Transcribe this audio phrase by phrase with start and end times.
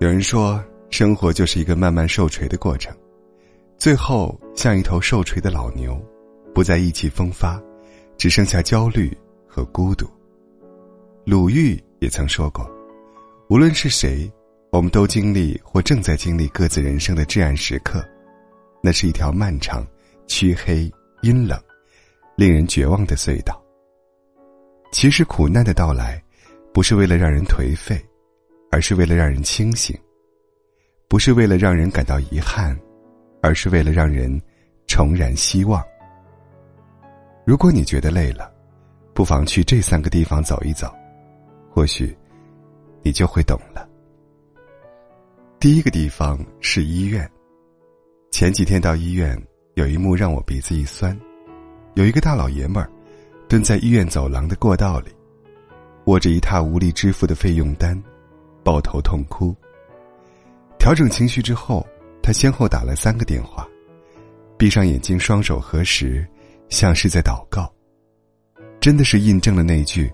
[0.00, 2.90] 有人说，生活就是一个慢慢受锤的过程，
[3.76, 5.94] 最后像一头受锤的老牛，
[6.54, 7.62] 不再意气风发，
[8.16, 9.14] 只剩下焦虑
[9.46, 10.08] 和孤独。
[11.26, 12.66] 鲁豫也曾说过，
[13.50, 14.26] 无论是谁，
[14.70, 18.02] 我们都经历或正在经历各自人生的至暗时刻，
[18.82, 19.86] 那是一条漫长、
[20.26, 20.90] 黢黑、
[21.20, 21.60] 阴冷、
[22.36, 23.62] 令人绝望的隧道。
[24.92, 26.18] 其实，苦难的到来，
[26.72, 28.02] 不是为了让人颓废。
[28.70, 29.98] 而是为了让人清醒，
[31.08, 32.78] 不是为了让人感到遗憾，
[33.42, 34.40] 而是为了让人
[34.86, 35.82] 重燃希望。
[37.44, 38.52] 如果你觉得累了，
[39.12, 40.94] 不妨去这三个地方走一走，
[41.68, 42.16] 或许
[43.02, 43.88] 你就会懂了。
[45.58, 47.28] 第一个地方是医院。
[48.30, 49.36] 前几天到医院，
[49.74, 51.18] 有一幕让我鼻子一酸，
[51.94, 52.88] 有一个大老爷们儿
[53.48, 55.10] 蹲在医院走廊的过道里，
[56.04, 58.00] 握着一沓无力支付的费用单。
[58.70, 59.52] 抱头痛哭。
[60.78, 61.84] 调整情绪之后，
[62.22, 63.66] 他先后打了三个电话，
[64.56, 66.24] 闭上眼睛，双手合十，
[66.68, 67.68] 像是在祷告。
[68.78, 70.08] 真的是印证了那句：“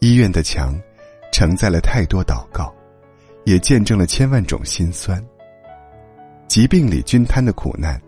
[0.00, 0.78] 医院的墙，
[1.32, 2.70] 承载了太多祷告，
[3.46, 5.24] 也见证了千万种心酸。
[6.48, 7.98] 疾病里均摊的苦难，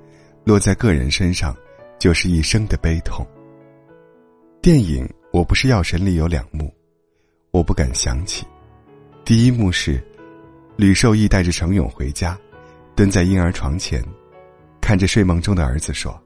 [0.44, 1.56] 落在个人身上，
[1.98, 3.26] 就是一生的悲痛。”
[4.60, 6.70] 电影《我不是药神》里有两幕，
[7.52, 8.44] 我不敢想起。
[9.24, 10.02] 第一幕是，
[10.76, 12.36] 吕受益带着程勇回家，
[12.96, 14.02] 蹲在婴儿床前，
[14.80, 16.20] 看着睡梦中的儿子说：“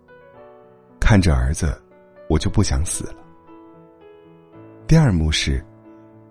[0.99, 1.79] 看着儿子，
[2.31, 3.17] 我就不想死了。”
[4.89, 5.63] 第二幕是，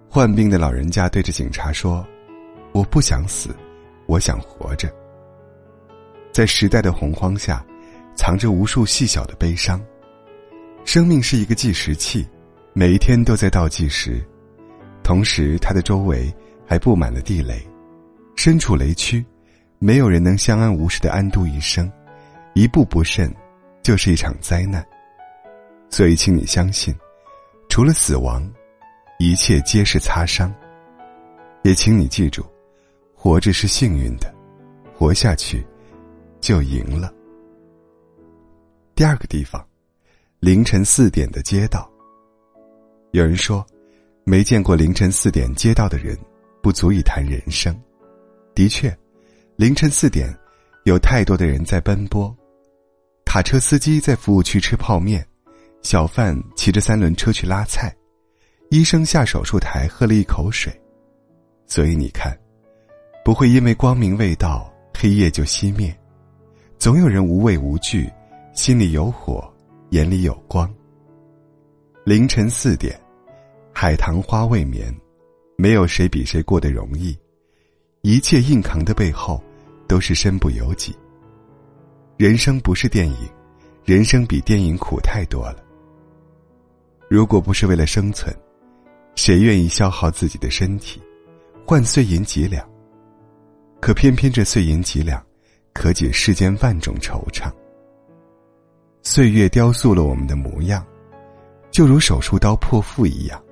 [0.09, 2.03] 患病的老人家对着警察说
[2.73, 3.56] ：“我不想死，
[4.08, 4.91] 我想活着。”
[6.34, 7.64] 在时代的洪荒下，
[8.16, 9.80] 藏着无数细小的悲伤。
[10.86, 12.28] 生命是一个计时器，
[12.73, 14.25] 每一天都在倒计时，
[15.03, 16.34] 同时它的周围。
[16.74, 17.64] 还布满了地雷，
[18.36, 19.24] 身处雷区，
[19.78, 21.88] 没有人能相安无事的安度一生，
[22.56, 23.31] 一步不慎，
[23.84, 24.84] 就是一场灾难。
[25.92, 26.92] 所以，请你相信，
[27.70, 28.52] 除了死亡，
[29.20, 30.52] 一切皆是擦伤。
[31.62, 32.44] 也请你记住，
[33.14, 34.34] 活着是幸运的，
[34.97, 35.64] 活下去，
[36.42, 37.14] 就赢了。
[38.96, 39.64] 第二个地方，
[40.40, 41.88] 凌晨四点的街道。
[43.12, 43.64] 有人说，
[44.24, 46.18] 没见过凌晨四点街道的人。
[46.63, 47.78] 不足以谈人生。
[48.56, 48.97] 的确，
[49.57, 50.34] 凌晨四点，
[50.85, 52.34] 有太多的人在奔波。
[53.25, 55.28] 卡车司机在服务区吃泡面，
[55.81, 57.94] 小贩骑着三轮车去拉菜，
[58.69, 60.72] 医生下手术台喝了一口水。
[61.68, 62.34] 所以你看，
[63.25, 65.94] 不会因为光明未到，黑夜就熄灭。
[66.78, 68.09] 总有人无畏无惧，
[68.53, 69.53] 心里有火，
[69.90, 70.73] 眼里有光。
[72.06, 72.97] 凌晨四点，
[73.73, 74.96] 海棠花未眠。
[75.56, 77.18] 没有谁比谁过得容易，
[78.02, 79.41] 一切硬扛的背后，
[79.88, 80.96] 都是身不由己。
[82.18, 83.18] 人生不是电影，
[83.86, 85.64] 人生比电影苦太多了。
[87.09, 88.36] 如果不是为了生存，
[89.16, 91.02] 谁愿意消耗自己的身体，
[91.66, 92.68] 换碎银几两？
[93.80, 95.24] 可偏偏这碎银几两，
[95.74, 97.52] 可解世间万种惆怅。
[99.02, 100.85] 岁月雕塑了我们的模样，
[101.70, 103.44] 就如手术刀破腹一样，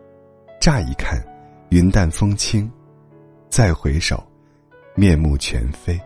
[0.59, 1.21] 乍一看。
[1.71, 2.69] 云淡风轻，
[3.49, 4.21] 再回首，
[4.93, 5.97] 面目全非。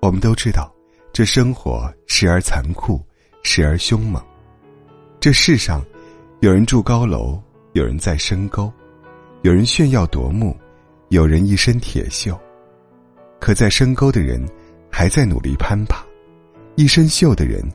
[0.00, 0.72] 我们都知道，
[1.12, 3.04] 这生活时而残酷，
[3.42, 4.24] 时而凶猛。
[5.18, 5.84] 这世上，
[6.38, 7.42] 有人住高楼，
[7.72, 8.72] 有人在深沟，
[9.42, 10.56] 有人炫耀夺目，
[11.08, 12.38] 有人一身铁锈。
[13.40, 14.48] 可在深沟的人，
[14.88, 16.06] 还在努力攀爬；
[16.76, 17.68] 一身锈的人，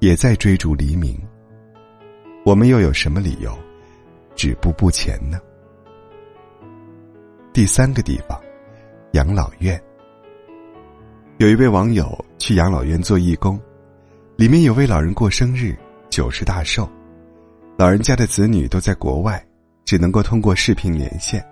[0.00, 1.16] 也在追逐黎明。
[2.44, 3.56] 我们又有什么理由
[4.34, 5.38] 止步不前呢？
[7.54, 8.36] 第三个地方，
[9.12, 9.80] 养老院。
[11.38, 13.60] 有一位网友去养老院做义工，
[14.34, 15.78] 里面有位老人过生日，
[16.10, 16.90] 九十大寿，
[17.76, 19.40] 老人家的子女都在国外，
[19.84, 21.46] 只能够通过视频连线。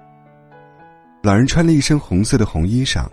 [1.23, 3.07] 老人穿了一身红色的红衣裳，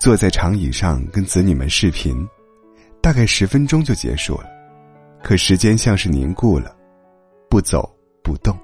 [0.00, 2.28] 坐在长椅上跟子女们视频，
[3.00, 4.46] 大概十分钟就结束了，
[5.22, 6.74] 可时间像是凝固了，
[7.48, 7.88] 不走
[8.20, 8.58] 不动。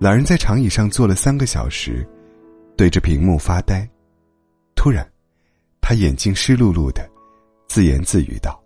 [0.00, 2.04] 老人在长椅上坐了三个小时。
[2.76, 3.88] 对着屏幕发呆，
[4.74, 5.08] 突然，
[5.80, 7.08] 他眼睛湿漉漉的，
[7.68, 8.60] 自言自语道：“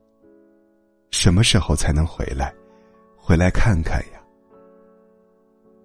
[1.11, 2.53] 什么时候才能回来？
[3.17, 4.19] 回来看看呀！”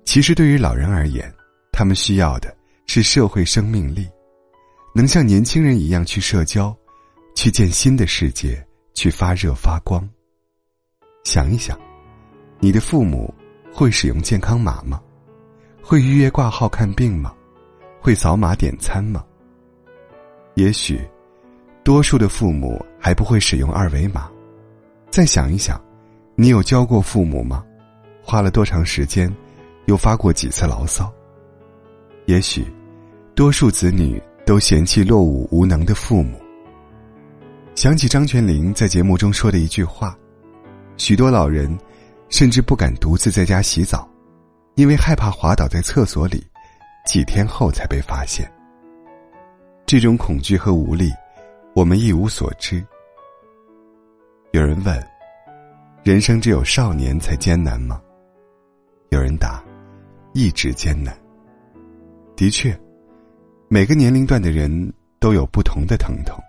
[0.06, 1.34] 其实，对于老人而言，
[1.72, 2.56] 他们需要的
[2.86, 4.08] 是社会生命力，
[4.96, 6.76] 能像年轻人一样去社交，
[7.36, 10.08] 去见新的世界，去发热发光。
[11.26, 11.78] 想一想，
[12.60, 13.34] 你的父母
[13.74, 15.02] 会使用健康码吗？
[15.82, 17.36] 会预约挂号看病吗？
[18.04, 19.24] 会扫码点餐吗？
[20.56, 21.00] 也许，
[21.86, 24.30] 多数的父母还不会使用二维码。
[25.10, 25.82] 再想一想，
[26.36, 27.64] 你有教过父母吗？
[28.22, 29.34] 花了多长时间？
[29.86, 31.10] 又发过几次牢骚？
[32.26, 32.66] 也许，
[33.36, 36.38] 多数子女都嫌弃落伍无能的父母。
[37.74, 40.14] 想起张泉灵在节目中说的一句话
[40.98, 41.78] ：“许多老人，
[42.28, 44.06] 甚至不敢独自在家洗澡，
[44.76, 46.46] 因为害怕滑倒在厕所里，
[47.06, 48.50] 几天后才被发现。”
[49.86, 51.12] 这种恐惧和无力，
[51.76, 52.84] 我们一无所知。
[54.52, 55.08] 有人问
[56.04, 58.02] ：“人生只有少年才艰难吗？”
[59.10, 59.64] 有人答
[60.34, 61.16] ：“一直艰难。”
[62.36, 62.76] 的确，
[63.68, 66.42] 每个年龄段的人都有不同的疼痛，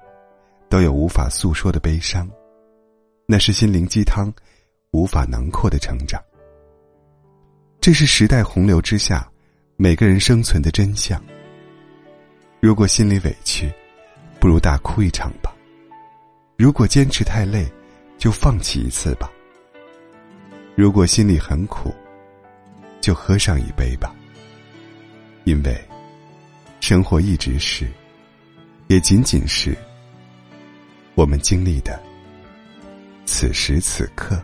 [0.71, 2.27] 都有无法诉说的悲伤，
[3.27, 4.33] 那是心灵鸡汤，
[4.93, 6.19] 无法囊括的成长。
[7.81, 9.31] 这是时代洪流之下，
[9.77, 11.21] 每个人生存的真相。
[12.61, 13.73] 如果心里委屈，
[14.39, 15.53] 不如大哭一场吧；
[16.57, 17.67] 如果坚持太累，
[18.17, 19.29] 就放弃一次吧；
[20.77, 21.93] 如果心里很苦，
[23.01, 24.15] 就喝上一杯吧。
[25.43, 25.77] 因为，
[26.81, 27.89] 生活一直是，
[28.87, 29.77] 也仅仅是
[31.17, 32.01] 我们经历的
[33.27, 34.41] 此时此刻。